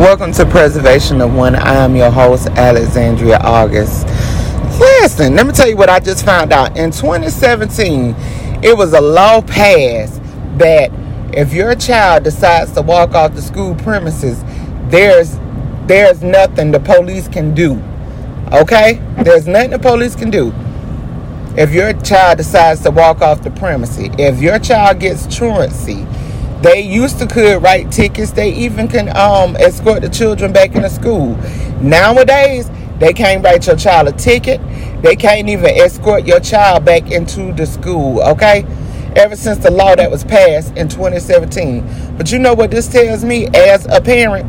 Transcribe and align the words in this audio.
Welcome 0.00 0.32
to 0.32 0.46
Preservation 0.46 1.20
of 1.20 1.34
One. 1.34 1.54
I 1.54 1.74
am 1.74 1.94
your 1.94 2.10
host, 2.10 2.48
Alexandria 2.48 3.36
August. 3.36 4.06
Listen, 4.80 5.36
let 5.36 5.46
me 5.46 5.52
tell 5.52 5.68
you 5.68 5.76
what 5.76 5.90
I 5.90 6.00
just 6.00 6.24
found 6.24 6.54
out. 6.54 6.74
In 6.74 6.90
2017, 6.90 8.14
it 8.64 8.74
was 8.74 8.94
a 8.94 9.00
law 9.02 9.42
passed 9.42 10.22
that 10.56 10.90
if 11.34 11.52
your 11.52 11.74
child 11.74 12.24
decides 12.24 12.72
to 12.72 12.80
walk 12.80 13.14
off 13.14 13.34
the 13.34 13.42
school 13.42 13.74
premises, 13.74 14.42
there's 14.88 15.38
there's 15.86 16.22
nothing 16.22 16.70
the 16.70 16.80
police 16.80 17.28
can 17.28 17.54
do. 17.54 17.74
Okay? 18.52 19.02
There's 19.22 19.46
nothing 19.46 19.72
the 19.72 19.78
police 19.78 20.16
can 20.16 20.30
do. 20.30 20.54
If 21.58 21.74
your 21.74 21.92
child 21.92 22.38
decides 22.38 22.80
to 22.84 22.90
walk 22.90 23.20
off 23.20 23.42
the 23.42 23.50
premises, 23.50 24.08
if 24.18 24.40
your 24.40 24.58
child 24.58 24.98
gets 24.98 25.26
truancy, 25.36 26.06
they 26.62 26.80
used 26.80 27.18
to 27.18 27.26
could 27.26 27.62
write 27.62 27.90
tickets. 27.90 28.32
They 28.32 28.52
even 28.52 28.88
can 28.88 29.08
um, 29.16 29.56
escort 29.56 30.02
the 30.02 30.08
children 30.08 30.52
back 30.52 30.74
into 30.74 30.90
school. 30.90 31.36
Nowadays, 31.80 32.70
they 32.98 33.14
can't 33.14 33.42
write 33.42 33.66
your 33.66 33.76
child 33.76 34.08
a 34.08 34.12
ticket. 34.12 34.60
They 35.02 35.16
can't 35.16 35.48
even 35.48 35.70
escort 35.70 36.26
your 36.26 36.40
child 36.40 36.84
back 36.84 37.10
into 37.10 37.52
the 37.54 37.64
school. 37.64 38.20
Okay, 38.22 38.66
ever 39.16 39.36
since 39.36 39.58
the 39.58 39.70
law 39.70 39.94
that 39.96 40.10
was 40.10 40.22
passed 40.22 40.76
in 40.76 40.88
2017. 40.88 42.16
But 42.16 42.30
you 42.30 42.38
know 42.38 42.52
what 42.52 42.70
this 42.70 42.88
tells 42.88 43.24
me 43.24 43.46
as 43.54 43.86
a 43.86 44.00
parent? 44.00 44.46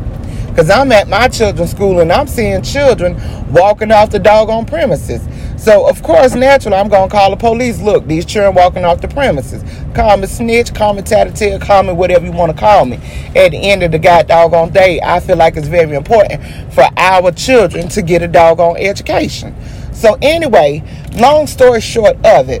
Because 0.48 0.68
I'm 0.68 0.92
at 0.92 1.08
my 1.08 1.28
children's 1.28 1.70
school 1.70 2.00
and 2.00 2.12
I'm 2.12 2.26
seeing 2.26 2.60
children 2.60 3.16
walking 3.50 3.90
off 3.90 4.10
the 4.10 4.18
doggone 4.18 4.66
premises. 4.66 5.26
So, 5.62 5.88
of 5.88 6.02
course, 6.02 6.34
naturally, 6.34 6.76
I'm 6.76 6.88
going 6.88 7.08
to 7.08 7.14
call 7.14 7.30
the 7.30 7.36
police. 7.36 7.80
Look, 7.80 8.08
these 8.08 8.24
children 8.26 8.52
walking 8.52 8.84
off 8.84 9.00
the 9.00 9.06
premises. 9.06 9.62
Call 9.94 10.16
me 10.16 10.26
snitch, 10.26 10.74
call 10.74 10.92
me 10.92 11.02
tattletale, 11.02 11.60
call 11.60 11.84
me 11.84 11.92
whatever 11.92 12.26
you 12.26 12.32
want 12.32 12.50
to 12.50 12.58
call 12.58 12.84
me. 12.84 12.96
At 13.36 13.52
the 13.52 13.70
end 13.70 13.84
of 13.84 13.92
the 13.92 14.00
god 14.00 14.26
doggone 14.26 14.70
day, 14.70 15.00
I 15.00 15.20
feel 15.20 15.36
like 15.36 15.56
it's 15.56 15.68
very 15.68 15.94
important 15.94 16.42
for 16.74 16.84
our 16.96 17.30
children 17.30 17.88
to 17.90 18.02
get 18.02 18.22
a 18.22 18.26
doggone 18.26 18.76
education. 18.76 19.54
So, 19.92 20.18
anyway, 20.20 20.82
long 21.12 21.46
story 21.46 21.80
short 21.80 22.16
of 22.26 22.48
it, 22.48 22.60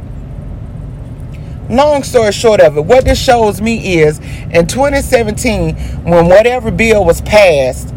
long 1.68 2.04
story 2.04 2.30
short 2.30 2.60
of 2.60 2.76
it, 2.76 2.84
what 2.84 3.04
this 3.04 3.20
shows 3.20 3.60
me 3.60 3.98
is 3.98 4.20
in 4.52 4.68
2017, 4.68 5.74
when 6.04 6.26
whatever 6.26 6.70
bill 6.70 7.04
was 7.04 7.20
passed, 7.22 7.92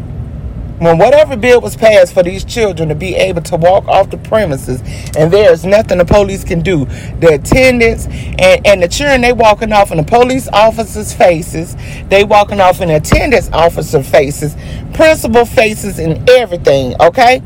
when 0.78 0.98
whatever 0.98 1.36
bill 1.36 1.60
was 1.60 1.76
passed 1.76 2.12
for 2.12 2.22
these 2.22 2.44
children 2.44 2.88
to 2.88 2.94
be 2.94 3.14
able 3.14 3.40
to 3.42 3.56
walk 3.56 3.86
off 3.88 4.10
the 4.10 4.18
premises 4.18 4.80
and 5.16 5.32
there's 5.32 5.64
nothing 5.64 5.98
the 5.98 6.04
police 6.04 6.44
can 6.44 6.60
do 6.60 6.84
the 7.20 7.34
attendants 7.34 8.06
and, 8.06 8.66
and 8.66 8.82
the 8.82 8.88
children 8.88 9.22
they 9.22 9.32
walking 9.32 9.72
off 9.72 9.90
in 9.90 9.96
the 9.96 10.02
police 10.02 10.48
officers 10.48 11.12
faces 11.12 11.76
they 12.08 12.24
walking 12.24 12.60
off 12.60 12.80
in 12.80 12.90
attendance 12.90 13.50
officer 13.52 14.02
faces 14.02 14.54
principal 14.92 15.44
faces 15.44 15.98
and 15.98 16.28
everything 16.30 16.94
okay? 17.00 17.42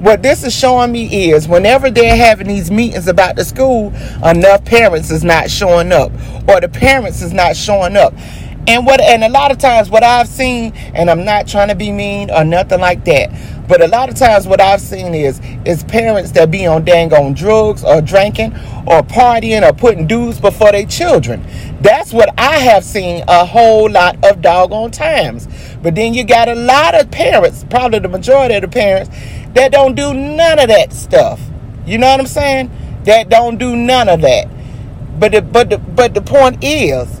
What 0.00 0.22
this 0.22 0.44
is 0.44 0.54
showing 0.56 0.92
me 0.92 1.30
is 1.30 1.46
whenever 1.46 1.90
they're 1.90 2.16
having 2.16 2.48
these 2.48 2.70
meetings 2.70 3.06
about 3.06 3.36
the 3.36 3.44
school 3.44 3.92
enough 4.24 4.64
parents 4.64 5.10
is 5.10 5.22
not 5.22 5.50
showing 5.50 5.92
up 5.92 6.10
or 6.48 6.58
the 6.58 6.70
parents 6.70 7.20
is 7.20 7.34
not 7.34 7.54
showing 7.54 7.96
up 7.96 8.14
and 8.66 8.86
what 8.86 9.00
and 9.00 9.24
a 9.24 9.28
lot 9.28 9.50
of 9.50 9.58
times 9.58 9.90
what 9.90 10.02
I've 10.02 10.28
seen, 10.28 10.72
and 10.94 11.10
I'm 11.10 11.24
not 11.24 11.46
trying 11.48 11.68
to 11.68 11.74
be 11.74 11.90
mean 11.92 12.30
or 12.30 12.44
nothing 12.44 12.80
like 12.80 13.04
that, 13.04 13.30
but 13.68 13.80
a 13.80 13.88
lot 13.88 14.08
of 14.08 14.16
times 14.16 14.46
what 14.46 14.60
I've 14.60 14.80
seen 14.80 15.14
is 15.14 15.40
is 15.64 15.84
parents 15.84 16.32
that 16.32 16.50
be 16.50 16.66
on 16.66 16.84
dang 16.84 17.12
on 17.12 17.34
drugs 17.34 17.84
or 17.84 18.00
drinking 18.00 18.52
or 18.86 19.02
partying 19.02 19.68
or 19.68 19.72
putting 19.72 20.06
dudes 20.06 20.40
before 20.40 20.72
their 20.72 20.86
children. 20.86 21.44
That's 21.80 22.12
what 22.12 22.34
I 22.38 22.56
have 22.58 22.84
seen 22.84 23.24
a 23.28 23.44
whole 23.44 23.90
lot 23.90 24.22
of 24.24 24.42
doggone 24.42 24.90
times. 24.90 25.48
But 25.82 25.94
then 25.94 26.14
you 26.14 26.24
got 26.24 26.48
a 26.48 26.54
lot 26.54 26.94
of 26.94 27.10
parents, 27.10 27.64
probably 27.70 28.00
the 28.00 28.08
majority 28.08 28.54
of 28.56 28.62
the 28.62 28.68
parents, 28.68 29.10
that 29.54 29.72
don't 29.72 29.94
do 29.94 30.12
none 30.12 30.58
of 30.58 30.68
that 30.68 30.92
stuff. 30.92 31.40
You 31.86 31.98
know 31.98 32.08
what 32.08 32.20
I'm 32.20 32.26
saying? 32.26 32.70
That 33.04 33.30
don't 33.30 33.56
do 33.56 33.74
none 33.74 34.08
of 34.08 34.20
that. 34.20 34.48
But 35.18 35.32
the, 35.32 35.42
but 35.42 35.70
the, 35.70 35.78
but 35.78 36.14
the 36.14 36.22
point 36.22 36.62
is 36.62 37.19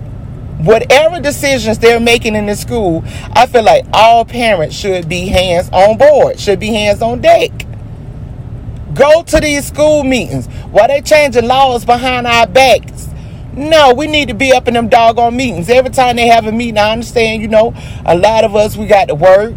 whatever 0.64 1.20
decisions 1.20 1.78
they're 1.78 2.00
making 2.00 2.34
in 2.34 2.46
the 2.46 2.56
school, 2.56 3.02
I 3.32 3.46
feel 3.46 3.62
like 3.62 3.86
all 3.92 4.24
parents 4.24 4.74
should 4.74 5.08
be 5.08 5.26
hands 5.26 5.68
on 5.72 5.98
board, 5.98 6.38
should 6.38 6.60
be 6.60 6.68
hands 6.68 7.02
on 7.02 7.20
deck. 7.20 7.50
Go 8.94 9.22
to 9.22 9.40
these 9.40 9.66
school 9.66 10.02
meetings. 10.02 10.46
Why 10.70 10.88
they 10.88 11.00
changing 11.00 11.46
laws 11.46 11.84
behind 11.84 12.26
our 12.26 12.46
backs? 12.46 13.08
No, 13.52 13.94
we 13.94 14.06
need 14.06 14.28
to 14.28 14.34
be 14.34 14.52
up 14.52 14.68
in 14.68 14.74
them 14.74 14.88
doggone 14.88 15.36
meetings. 15.36 15.68
Every 15.68 15.90
time 15.90 16.16
they 16.16 16.28
have 16.28 16.46
a 16.46 16.52
meeting, 16.52 16.78
I 16.78 16.92
understand, 16.92 17.42
you 17.42 17.48
know, 17.48 17.74
a 18.04 18.16
lot 18.16 18.44
of 18.44 18.54
us, 18.54 18.76
we 18.76 18.86
got 18.86 19.08
to 19.08 19.14
work. 19.14 19.54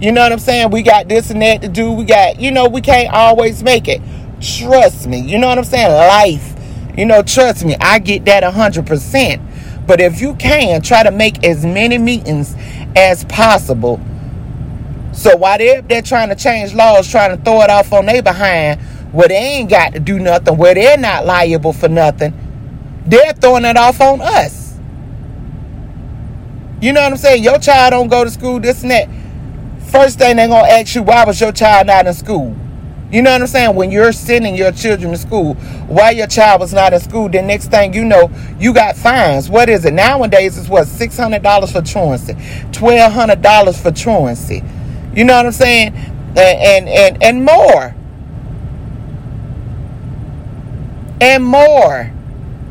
You 0.00 0.12
know 0.12 0.22
what 0.22 0.32
I'm 0.32 0.38
saying? 0.38 0.70
We 0.70 0.82
got 0.82 1.08
this 1.08 1.30
and 1.30 1.42
that 1.42 1.62
to 1.62 1.68
do. 1.68 1.92
We 1.92 2.04
got, 2.04 2.40
you 2.40 2.50
know, 2.52 2.68
we 2.68 2.80
can't 2.80 3.12
always 3.12 3.62
make 3.62 3.88
it. 3.88 4.00
Trust 4.40 5.06
me. 5.08 5.20
You 5.20 5.38
know 5.38 5.48
what 5.48 5.58
I'm 5.58 5.64
saying? 5.64 5.90
Life. 5.90 6.54
You 6.96 7.04
know, 7.04 7.22
trust 7.22 7.64
me. 7.64 7.76
I 7.80 7.98
get 7.98 8.24
that 8.26 8.42
100%. 8.42 9.47
But 9.88 10.02
if 10.02 10.20
you 10.20 10.34
can, 10.34 10.82
try 10.82 11.02
to 11.02 11.10
make 11.10 11.44
as 11.44 11.64
many 11.64 11.96
meetings 11.96 12.54
as 12.94 13.24
possible. 13.24 13.98
So 15.12 15.34
while 15.34 15.56
they're, 15.56 16.02
trying 16.02 16.28
to 16.28 16.34
change 16.34 16.74
laws, 16.74 17.10
trying 17.10 17.34
to 17.34 17.42
throw 17.42 17.62
it 17.62 17.70
off 17.70 17.90
on 17.94 18.04
their 18.04 18.22
behind, 18.22 18.80
where 19.12 19.28
they 19.28 19.34
ain't 19.34 19.70
got 19.70 19.94
to 19.94 19.98
do 19.98 20.18
nothing, 20.18 20.58
where 20.58 20.74
they're 20.74 20.98
not 20.98 21.24
liable 21.24 21.72
for 21.72 21.88
nothing, 21.88 22.34
they're 23.06 23.32
throwing 23.32 23.64
it 23.64 23.78
off 23.78 23.98
on 24.02 24.20
us. 24.20 24.78
You 26.82 26.92
know 26.92 27.00
what 27.00 27.12
I'm 27.12 27.18
saying? 27.18 27.42
Your 27.42 27.58
child 27.58 27.92
don't 27.92 28.08
go 28.08 28.24
to 28.24 28.30
school, 28.30 28.60
this 28.60 28.82
and 28.82 28.90
that. 28.90 29.08
First 29.90 30.18
thing 30.18 30.36
they're 30.36 30.48
gonna 30.48 30.68
ask 30.68 30.94
you, 30.94 31.02
why 31.02 31.24
was 31.24 31.40
your 31.40 31.50
child 31.50 31.86
not 31.86 32.06
in 32.06 32.12
school? 32.12 32.54
You 33.10 33.22
know 33.22 33.32
what 33.32 33.40
I'm 33.40 33.46
saying? 33.46 33.74
When 33.74 33.90
you're 33.90 34.12
sending 34.12 34.54
your 34.54 34.70
children 34.70 35.12
to 35.12 35.18
school, 35.18 35.54
while 35.86 36.12
your 36.12 36.26
child 36.26 36.60
was 36.60 36.74
not 36.74 36.92
in 36.92 37.00
school, 37.00 37.28
the 37.30 37.40
next 37.40 37.68
thing 37.70 37.94
you 37.94 38.04
know, 38.04 38.30
you 38.58 38.74
got 38.74 38.96
fines. 38.96 39.48
What 39.48 39.70
is 39.70 39.86
it? 39.86 39.94
Nowadays 39.94 40.58
it's 40.58 40.68
what, 40.68 40.86
$600 40.86 41.72
for 41.72 41.80
truancy, 41.80 42.34
$1,200 42.34 43.82
for 43.82 43.90
truancy. 43.92 44.62
You 45.14 45.24
know 45.24 45.36
what 45.36 45.46
I'm 45.46 45.52
saying? 45.52 45.94
And, 46.36 46.38
and, 46.38 46.88
and, 46.88 47.22
and 47.22 47.44
more. 47.44 47.94
And 51.20 51.44
more. 51.44 52.12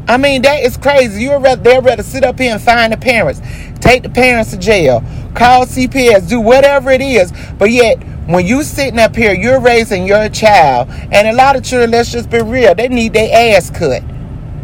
I 0.07 0.17
mean, 0.17 0.43
that 0.43 0.63
is 0.63 0.77
crazy. 0.77 1.23
You're 1.23 1.39
rather, 1.39 1.61
they're 1.61 1.81
rather 1.81 2.03
sit 2.03 2.23
up 2.23 2.39
here 2.39 2.53
and 2.53 2.61
find 2.61 2.93
the 2.93 2.97
parents, 2.97 3.41
take 3.81 4.03
the 4.03 4.09
parents 4.09 4.51
to 4.51 4.57
jail, 4.57 5.03
call 5.33 5.65
CPS, 5.65 6.29
do 6.29 6.39
whatever 6.39 6.91
it 6.91 7.01
is, 7.01 7.33
but 7.57 7.71
yet 7.71 7.97
when 8.27 8.45
you 8.45 8.61
sitting 8.63 8.99
up 8.99 9.15
here, 9.15 9.33
you're 9.33 9.59
raising 9.59 10.05
your 10.05 10.27
child, 10.29 10.89
and 10.89 11.27
a 11.27 11.33
lot 11.33 11.55
of 11.55 11.63
children, 11.63 11.91
let's 11.91 12.11
just 12.11 12.29
be 12.29 12.41
real, 12.41 12.75
they 12.75 12.89
need 12.89 13.13
their 13.13 13.55
ass 13.55 13.69
cut. 13.69 14.03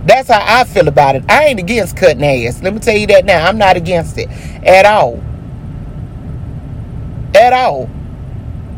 That's 0.06 0.29
how 0.29 0.44
I 0.46 0.66
feel 0.66 0.90
about 0.90 1.16
it. 1.16 1.24
I 1.29 1.46
ain't 1.46 1.62
against 1.62 1.96
cutting 1.96 2.23
ass. 2.23 2.62
Let 2.62 2.73
me 2.73 2.79
tell 2.79 2.97
you 2.97 3.07
that 3.07 3.23
now. 3.23 3.47
I'm 3.47 3.57
not 3.57 3.78
against 3.78 4.18
it 4.18 4.29
at 4.66 4.85
all. 4.85 5.23
At 7.34 7.53
all. 7.53 7.90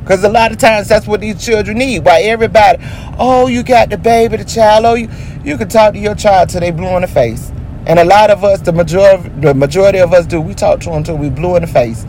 Because 0.02 0.24
a 0.24 0.30
lot 0.30 0.52
of 0.52 0.60
times 0.60 0.88
that's 0.88 1.08
what 1.08 1.22
these 1.22 1.44
children 1.44 1.80
need. 1.80 2.06
Why 2.06 2.22
everybody, 2.22 2.78
oh, 3.18 3.48
you 3.48 3.64
got 3.64 3.90
the 3.90 3.98
baby, 3.98 4.38
the 4.38 4.46
child, 4.46 4.86
oh, 4.86 4.94
you, 4.94 5.10
you 5.44 5.58
can 5.58 5.68
talk 5.68 5.94
to 5.94 6.00
your 6.00 6.14
child 6.14 6.50
till 6.50 6.62
they 6.62 6.70
blue 6.70 6.96
in 6.96 7.02
the 7.02 7.08
face. 7.08 7.52
And 7.88 7.98
a 7.98 8.06
lot 8.06 8.30
of 8.30 8.44
us, 8.44 8.62
the 8.62 8.72
majority, 8.72 9.30
the 9.40 9.56
majority 9.56 9.98
of 9.98 10.14
us 10.14 10.28
do, 10.28 10.40
we 10.40 10.54
talk 10.54 10.80
to 10.82 10.90
them 10.90 10.98
until 10.98 11.18
we 11.18 11.32
blue 11.32 11.56
in 11.56 11.64
the 11.64 11.68
face 11.68 12.06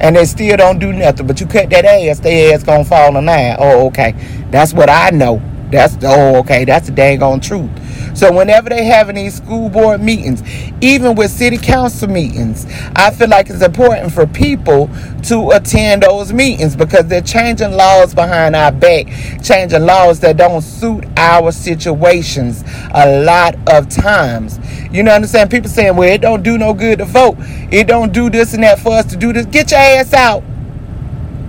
and 0.00 0.16
they 0.16 0.24
still 0.24 0.56
don't 0.56 0.78
do 0.78 0.92
nothing. 0.92 1.26
But 1.26 1.40
you 1.40 1.46
cut 1.46 1.70
that 1.70 1.84
ass, 1.84 2.20
their 2.20 2.54
ass 2.54 2.62
gonna 2.62 2.84
fall 2.84 3.16
in 3.16 3.26
line. 3.26 3.56
Oh, 3.58 3.86
okay. 3.88 4.14
That's 4.50 4.72
what 4.72 4.90
I 4.90 5.10
know. 5.10 5.42
That's 5.70 5.96
the 5.96 6.08
oh, 6.08 6.38
okay. 6.40 6.64
That's 6.64 6.86
the 6.86 6.92
dang 6.92 7.22
on 7.22 7.40
truth. 7.40 7.70
So 8.16 8.32
whenever 8.32 8.68
they 8.68 8.84
having 8.84 9.14
these 9.14 9.36
school 9.36 9.68
board 9.68 10.02
meetings, 10.02 10.42
even 10.80 11.14
with 11.14 11.30
city 11.30 11.56
council 11.56 12.08
meetings, 12.08 12.66
I 12.96 13.10
feel 13.10 13.28
like 13.28 13.48
it's 13.48 13.62
important 13.62 14.12
for 14.12 14.26
people 14.26 14.90
to 15.24 15.50
attend 15.50 16.02
those 16.02 16.32
meetings 16.32 16.74
because 16.74 17.06
they're 17.06 17.20
changing 17.20 17.72
laws 17.72 18.14
behind 18.14 18.56
our 18.56 18.72
back, 18.72 19.06
changing 19.42 19.86
laws 19.86 20.18
that 20.20 20.36
don't 20.36 20.62
suit 20.62 21.04
our 21.16 21.52
situations 21.52 22.64
a 22.92 23.22
lot 23.22 23.54
of 23.68 23.88
times. 23.88 24.58
You 24.90 25.02
know 25.02 25.12
what 25.12 25.22
I'm 25.22 25.26
saying? 25.26 25.48
People 25.48 25.70
saying, 25.70 25.94
well, 25.94 26.12
it 26.12 26.20
don't 26.20 26.42
do 26.42 26.58
no 26.58 26.74
good 26.74 26.98
to 26.98 27.04
vote. 27.04 27.36
It 27.70 27.86
don't 27.86 28.12
do 28.12 28.30
this 28.30 28.54
and 28.54 28.64
that 28.64 28.80
for 28.80 28.94
us 28.94 29.06
to 29.06 29.16
do 29.16 29.32
this. 29.32 29.46
Get 29.46 29.70
your 29.70 29.80
ass 29.80 30.12
out. 30.12 30.42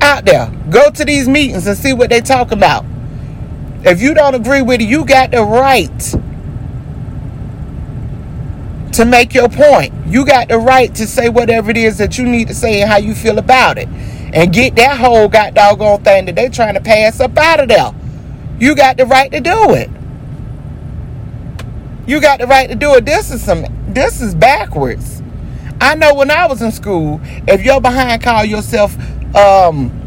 Out 0.02 0.26
there. 0.26 0.52
Go 0.70 0.92
to 0.92 1.06
these 1.06 1.28
meetings 1.28 1.66
and 1.66 1.78
see 1.78 1.94
what 1.94 2.10
they 2.10 2.22
talk 2.22 2.52
about. 2.52 2.86
If 3.84 4.02
you 4.02 4.14
don't 4.14 4.36
agree 4.36 4.62
with 4.62 4.82
it, 4.82 4.86
you 4.86 5.06
got 5.06 5.32
the 5.32 5.44
right 5.44 6.16
to 8.94 9.06
make 9.06 9.34
your 9.34 9.48
point. 9.48 9.94
You 10.08 10.26
got 10.26 10.50
the 10.50 10.58
right 10.58 10.94
to 10.96 11.08
say 11.08 11.30
whatever 11.30 11.72
it 11.72 11.78
is 11.78 11.98
that 12.00 12.18
you 12.18 12.26
need 12.26 12.50
to 12.50 12.54
say 12.54 12.82
and 12.82 12.90
how 12.90 12.98
you 12.98 13.16
feel 13.16 13.38
about 13.38 13.78
it. 13.78 13.88
And 14.34 14.52
get 14.54 14.76
that 14.76 14.98
whole 14.98 15.30
got 15.30 15.54
doggone 15.54 16.04
thing 16.04 16.26
that 16.26 16.36
they 16.36 16.50
trying 16.50 16.74
to 16.74 16.82
pass 16.82 17.20
up 17.20 17.38
out 17.38 17.62
of 17.62 17.70
there. 17.70 17.94
You 18.60 18.76
got 18.76 18.98
the 18.98 19.06
right 19.06 19.32
to 19.32 19.40
do 19.40 19.74
it. 19.74 19.90
You 22.06 22.20
got 22.20 22.40
the 22.40 22.48
right 22.48 22.68
to 22.70 22.76
do 22.76 22.96
it. 22.96 23.06
This 23.06 23.32
is 23.32 23.42
some 23.44 23.66
this 23.88 24.22
is 24.22 24.36
backwards. 24.36 25.22
I 25.80 25.96
know 25.96 26.14
when 26.14 26.30
I 26.30 26.48
was 26.48 26.62
in 26.62 26.72
school, 26.72 27.22
if 27.48 27.64
you're 27.64 27.80
behind 27.80 28.22
call 28.22 28.44
yourself 28.44 28.96
um 29.36 29.99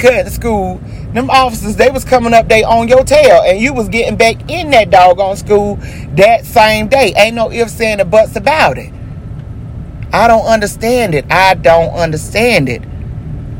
cut 0.00 0.26
school, 0.32 0.78
them 1.12 1.30
officers 1.30 1.76
they 1.76 1.90
was 1.90 2.04
coming 2.04 2.32
up 2.32 2.48
they 2.48 2.64
on 2.64 2.88
your 2.88 3.04
tail 3.04 3.42
and 3.44 3.60
you 3.60 3.74
was 3.74 3.88
getting 3.88 4.16
back 4.16 4.50
in 4.50 4.70
that 4.70 4.90
doggone 4.90 5.36
school 5.36 5.76
that 6.16 6.44
same 6.44 6.88
day. 6.88 7.12
Ain't 7.16 7.36
no 7.36 7.50
ifs 7.52 7.80
and 7.80 8.10
buts 8.10 8.36
about 8.36 8.78
it. 8.78 8.92
I 10.12 10.26
don't 10.26 10.46
understand 10.46 11.14
it. 11.14 11.30
I 11.30 11.54
don't 11.54 11.94
understand 11.94 12.68
it. 12.68 12.82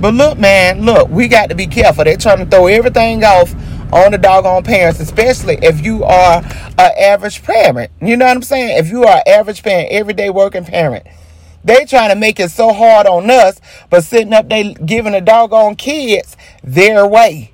But 0.01 0.15
look, 0.15 0.39
man, 0.39 0.83
look, 0.85 1.09
we 1.11 1.29
got 1.29 1.51
to 1.51 1.55
be 1.55 1.67
careful. 1.67 2.05
They're 2.05 2.17
trying 2.17 2.39
to 2.39 2.47
throw 2.47 2.67
everything 2.67 3.23
off 3.23 3.55
on 3.93 4.13
the 4.13 4.19
doggone 4.19 4.63
parents, 4.63 4.99
especially 5.01 5.59
if 5.63 5.85
you 5.85 6.05
are 6.05 6.43
an 6.43 6.93
average 6.99 7.43
parent. 7.43 7.91
You 8.01 8.17
know 8.17 8.25
what 8.25 8.37
I'm 8.37 8.43
saying? 8.43 8.79
If 8.79 8.89
you 8.89 9.05
are 9.05 9.17
an 9.19 9.23
average 9.27 9.63
parent, 9.63 9.93
everyday 9.93 10.31
working 10.31 10.65
parent. 10.65 11.07
They 11.63 11.85
trying 11.85 12.11
to 12.11 12.17
make 12.17 12.41
it 12.41 12.51
so 12.51 12.73
hard 12.73 13.07
on 13.07 13.31
us, 13.31 13.61
but 13.91 14.05
sitting 14.05 14.33
up 14.33 14.49
they 14.49 14.75
giving 14.75 15.13
the 15.13 15.21
doggone 15.21 15.77
kids 15.77 16.37
their 16.63 17.07
way. 17.07 17.53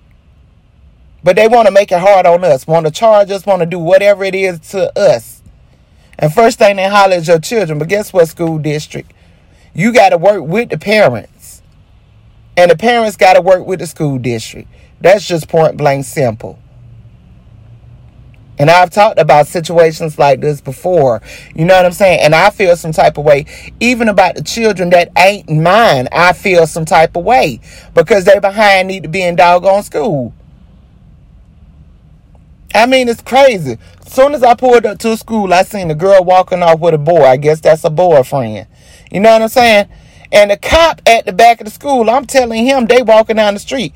But 1.25 1.35
they 1.35 1.49
want 1.49 1.67
to 1.67 1.73
make 1.73 1.91
it 1.91 1.99
hard 1.99 2.25
on 2.25 2.45
us, 2.45 2.67
want 2.67 2.87
to 2.87 2.93
charge 2.93 3.31
us, 3.31 3.45
want 3.45 3.61
to 3.61 3.67
do 3.67 3.81
whatever 3.81 4.23
it 4.23 4.35
is 4.35 4.61
to 4.71 4.97
us. 4.97 5.43
And 6.19 6.33
first 6.33 6.59
thing 6.59 6.77
they 6.77 6.89
holler 6.89 7.17
is 7.17 7.29
your 7.29 7.41
children. 7.41 7.79
But 7.79 7.89
guess 7.89 8.13
what, 8.13 8.29
school 8.29 8.59
district? 8.59 9.13
You 9.75 9.93
got 9.93 10.11
to 10.11 10.19
work 10.19 10.45
with 10.45 10.71
the 10.71 10.79
parents. 10.79 11.63
And 12.57 12.71
the 12.71 12.77
parents 12.77 13.17
got 13.17 13.35
to 13.35 13.43
work 13.43 13.67
with 13.67 13.81
the 13.81 13.87
school 13.87 14.19
district. 14.19 14.69
That's 15.01 15.27
just 15.27 15.49
point 15.49 15.77
blank 15.77 16.05
simple. 16.07 16.59
And 18.59 18.71
I've 18.71 18.91
talked 18.91 19.19
about 19.19 19.47
situations 19.47 20.19
like 20.19 20.41
this 20.41 20.61
before. 20.61 21.21
You 21.55 21.65
know 21.65 21.75
what 21.75 21.85
I'm 21.85 21.93
saying? 21.93 22.21
And 22.21 22.35
I 22.35 22.51
feel 22.51 22.77
some 22.77 22.93
type 22.93 23.19
of 23.19 23.25
way. 23.25 23.47
Even 23.81 24.09
about 24.09 24.35
the 24.37 24.43
children 24.43 24.91
that 24.91 25.11
ain't 25.19 25.51
mine, 25.51 26.09
I 26.11 26.33
feel 26.33 26.67
some 26.67 26.85
type 26.85 27.17
of 27.17 27.25
way. 27.25 27.61
Because 27.95 28.25
they 28.25 28.39
behind 28.39 28.89
need 28.89 29.03
to 29.03 29.09
be 29.09 29.23
in 29.23 29.37
doggone 29.37 29.83
school. 29.83 30.33
I 32.75 32.87
mean, 32.87 33.09
it's 33.09 33.23
crazy. 33.23 33.79
Soon 34.07 34.35
as 34.35 34.43
I 34.43 34.55
pulled 34.55 34.87
up 34.87 34.99
to 35.01 35.17
school, 35.17 35.53
I 35.53 35.63
seen 35.63 35.91
a 35.91 35.95
girl 35.95 36.23
walking 36.25 36.63
off 36.63 36.81
with 36.81 36.95
a 36.95 36.99
boy. 36.99 37.25
I 37.25 37.37
guess 37.37 37.61
that's 37.61 37.85
a 37.85 37.91
boyfriend. 37.91 38.67
You 39.11 39.21
know 39.21 39.33
what 39.33 39.43
I'm 39.43 39.49
saying? 39.49 39.89
And 40.33 40.51
the 40.51 40.57
cop 40.57 41.01
at 41.07 41.25
the 41.25 41.33
back 41.33 41.61
of 41.61 41.67
the 41.67 41.71
school, 41.71 42.11
I'm 42.11 42.27
telling 42.27 42.65
him 42.65 42.87
they 42.87 43.03
walking 43.03 43.37
down 43.37 43.55
the 43.55 43.61
street. 43.61 43.95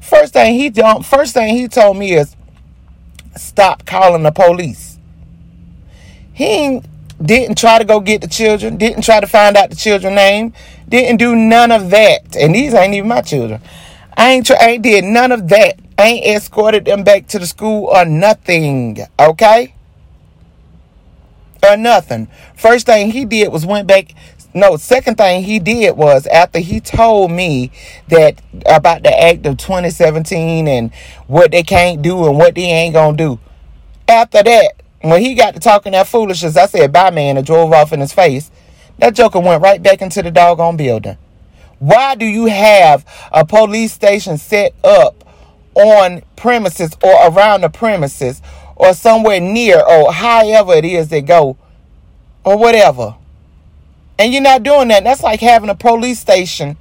First 0.00 0.32
thing 0.32 0.54
he 0.54 0.70
done, 0.70 0.96
um, 0.96 1.02
first 1.02 1.34
thing 1.34 1.54
he 1.54 1.68
told 1.68 1.96
me 1.96 2.12
is 2.12 2.36
stop 3.38 3.86
calling 3.86 4.22
the 4.22 4.30
police. 4.30 4.98
He 6.32 6.80
didn't 7.22 7.58
try 7.58 7.78
to 7.78 7.84
go 7.84 8.00
get 8.00 8.20
the 8.20 8.28
children, 8.28 8.76
didn't 8.76 9.02
try 9.02 9.20
to 9.20 9.26
find 9.26 9.56
out 9.56 9.70
the 9.70 9.76
children's 9.76 10.14
name, 10.14 10.52
didn't 10.88 11.16
do 11.16 11.34
none 11.34 11.72
of 11.72 11.90
that. 11.90 12.36
And 12.36 12.54
these 12.54 12.74
ain't 12.74 12.94
even 12.94 13.08
my 13.08 13.22
children. 13.22 13.60
I 14.16 14.32
ain't, 14.32 14.50
I 14.50 14.70
ain't 14.70 14.82
did 14.82 15.04
none 15.04 15.32
of 15.32 15.48
that. 15.48 15.78
I 15.96 16.06
ain't 16.06 16.26
escorted 16.26 16.84
them 16.84 17.04
back 17.04 17.26
to 17.28 17.38
the 17.38 17.46
school 17.46 17.86
or 17.86 18.04
nothing. 18.04 18.98
Okay? 19.18 19.74
Or 21.62 21.76
nothing. 21.76 22.28
First 22.56 22.86
thing 22.86 23.10
he 23.10 23.24
did 23.24 23.52
was 23.52 23.66
went 23.66 23.88
back. 23.88 24.14
No, 24.54 24.76
second 24.76 25.16
thing 25.16 25.42
he 25.44 25.58
did 25.58 25.96
was 25.96 26.26
after 26.26 26.58
he 26.58 26.80
told 26.80 27.30
me 27.30 27.70
that 28.08 28.40
about 28.66 29.02
the 29.02 29.22
act 29.22 29.44
of 29.46 29.58
2017 29.58 30.66
and 30.66 30.92
what 31.26 31.50
they 31.50 31.62
can't 31.62 32.02
do 32.02 32.26
and 32.26 32.36
what 32.36 32.54
they 32.54 32.62
ain't 32.62 32.94
gonna 32.94 33.16
do. 33.16 33.38
After 34.08 34.42
that, 34.42 34.72
when 35.02 35.20
he 35.20 35.34
got 35.34 35.54
to 35.54 35.60
talking 35.60 35.92
that 35.92 36.08
foolishness, 36.08 36.56
I 36.56 36.66
said 36.66 36.92
bye 36.92 37.10
man 37.10 37.36
and 37.36 37.46
drove 37.46 37.72
off 37.72 37.92
in 37.92 38.00
his 38.00 38.12
face. 38.12 38.50
That 38.98 39.14
joker 39.14 39.38
went 39.38 39.62
right 39.62 39.82
back 39.82 40.02
into 40.02 40.22
the 40.22 40.30
doggone 40.30 40.76
building. 40.76 41.18
Why 41.78 42.14
do 42.14 42.24
you 42.24 42.46
have 42.46 43.04
a 43.30 43.44
police 43.44 43.92
station 43.92 44.38
set 44.38 44.74
up 44.82 45.24
on 45.78 46.22
premises 46.36 46.96
or 47.02 47.14
around 47.28 47.62
the 47.62 47.68
premises 47.68 48.42
or 48.76 48.94
somewhere 48.94 49.40
near 49.40 49.80
or 49.80 50.12
however 50.12 50.72
it 50.74 50.84
is 50.84 51.08
they 51.08 51.22
go 51.22 51.56
or 52.44 52.56
whatever. 52.56 53.14
And 54.18 54.32
you're 54.32 54.42
not 54.42 54.62
doing 54.62 54.88
that. 54.88 55.04
That's 55.04 55.22
like 55.22 55.40
having 55.40 55.70
a 55.70 55.74
police 55.74 56.18
station 56.18 56.76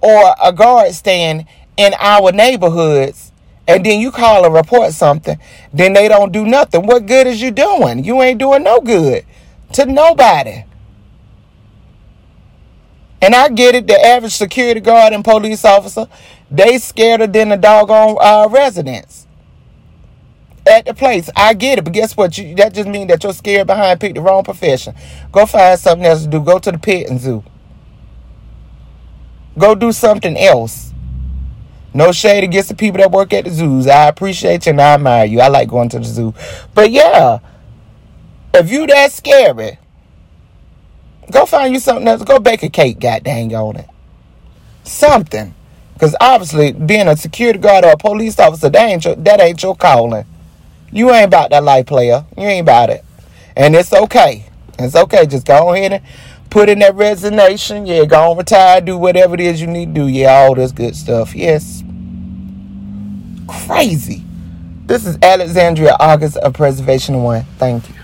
or 0.00 0.34
a 0.42 0.52
guard 0.52 0.92
stand 0.92 1.46
in 1.76 1.94
our 1.98 2.32
neighborhoods 2.32 3.32
and 3.68 3.84
then 3.84 4.00
you 4.00 4.12
call 4.12 4.44
and 4.44 4.54
report 4.54 4.92
something, 4.92 5.38
then 5.72 5.92
they 5.92 6.08
don't 6.08 6.32
do 6.32 6.44
nothing. 6.44 6.86
What 6.86 7.06
good 7.06 7.26
is 7.26 7.42
you 7.42 7.50
doing? 7.50 8.04
You 8.04 8.22
ain't 8.22 8.38
doing 8.38 8.62
no 8.62 8.80
good 8.80 9.24
to 9.72 9.86
nobody. 9.86 10.64
And 13.20 13.34
I 13.34 13.48
get 13.48 13.74
it, 13.74 13.86
the 13.86 13.98
average 13.98 14.34
security 14.34 14.80
guard 14.80 15.12
and 15.12 15.24
police 15.24 15.64
officer, 15.64 16.06
they 16.50 16.78
scared 16.78 17.32
than 17.32 17.48
the 17.48 17.56
doggone 17.56 18.18
uh, 18.20 18.48
residents 18.48 19.25
at 20.66 20.86
the 20.86 20.94
place. 20.94 21.30
I 21.36 21.54
get 21.54 21.78
it, 21.78 21.84
but 21.84 21.92
guess 21.92 22.16
what? 22.16 22.36
You, 22.36 22.54
that 22.56 22.74
just 22.74 22.88
means 22.88 23.08
that 23.08 23.22
you're 23.22 23.32
scared 23.32 23.66
behind, 23.66 24.00
pick 24.00 24.14
the 24.14 24.20
wrong 24.20 24.44
profession. 24.44 24.94
Go 25.32 25.46
find 25.46 25.78
something 25.78 26.06
else 26.06 26.22
to 26.22 26.28
do. 26.28 26.40
Go 26.40 26.58
to 26.58 26.72
the 26.72 26.78
pet 26.78 27.08
and 27.08 27.20
zoo. 27.20 27.44
Go 29.58 29.74
do 29.74 29.92
something 29.92 30.36
else. 30.36 30.92
No 31.94 32.12
shade 32.12 32.44
against 32.44 32.68
the 32.68 32.74
people 32.74 32.98
that 32.98 33.10
work 33.10 33.32
at 33.32 33.44
the 33.44 33.50
zoos. 33.50 33.86
I 33.86 34.08
appreciate 34.08 34.66
you 34.66 34.70
and 34.70 34.80
I 34.80 34.94
admire 34.94 35.24
you. 35.24 35.40
I 35.40 35.48
like 35.48 35.68
going 35.68 35.88
to 35.90 35.98
the 35.98 36.04
zoo. 36.04 36.34
But 36.74 36.90
yeah, 36.90 37.38
if 38.52 38.70
you 38.70 38.86
that 38.86 39.12
scary, 39.12 39.78
go 41.30 41.46
find 41.46 41.72
you 41.72 41.80
something 41.80 42.06
else. 42.06 42.22
Go 42.22 42.38
bake 42.38 42.62
a 42.62 42.68
cake, 42.68 43.00
god 43.00 43.24
dang 43.24 43.54
on 43.54 43.76
it. 43.76 43.88
Something. 44.84 45.54
Because 45.94 46.14
obviously, 46.20 46.72
being 46.72 47.08
a 47.08 47.16
security 47.16 47.58
guard 47.58 47.86
or 47.86 47.92
a 47.92 47.96
police 47.96 48.38
officer, 48.38 48.68
that 48.68 48.90
ain't 48.90 49.04
your, 49.06 49.14
that 49.14 49.40
ain't 49.40 49.62
your 49.62 49.74
calling. 49.74 50.26
You 50.92 51.10
ain't 51.10 51.26
about 51.26 51.50
that 51.50 51.64
life, 51.64 51.86
player. 51.86 52.24
You 52.36 52.44
ain't 52.44 52.64
about 52.64 52.90
it. 52.90 53.04
And 53.56 53.74
it's 53.74 53.92
okay. 53.92 54.48
It's 54.78 54.94
okay. 54.94 55.26
Just 55.26 55.46
go 55.46 55.72
ahead 55.74 55.92
and 55.92 56.04
put 56.50 56.68
in 56.68 56.78
that 56.80 56.94
resignation. 56.94 57.86
Yeah, 57.86 58.04
go 58.04 58.30
on 58.30 58.38
retire, 58.38 58.80
do 58.80 58.96
whatever 58.96 59.34
it 59.34 59.40
is 59.40 59.60
you 59.60 59.66
need 59.66 59.94
to 59.94 60.00
do. 60.02 60.06
Yeah, 60.08 60.32
all 60.32 60.54
this 60.54 60.72
good 60.72 60.94
stuff. 60.94 61.34
Yes. 61.34 61.82
Crazy. 63.48 64.24
This 64.86 65.06
is 65.06 65.18
Alexandria 65.20 65.96
August 65.98 66.36
of 66.36 66.54
Preservation 66.54 67.22
One. 67.22 67.44
Thank 67.58 67.88
you. 67.88 67.95